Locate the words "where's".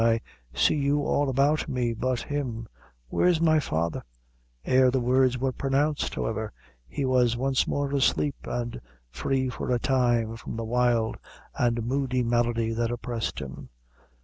3.09-3.39